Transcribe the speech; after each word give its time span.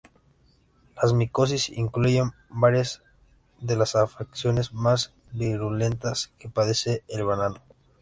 Las 0.99 1.13
micosis 1.13 1.69
incluyen 1.69 2.31
varias 2.49 3.03
de 3.59 3.75
las 3.75 3.95
afecciones 3.95 4.73
más 4.73 5.13
virulentas 5.31 6.33
que 6.39 6.49
padece 6.49 7.03
el 7.07 7.23
banano. 7.23 7.61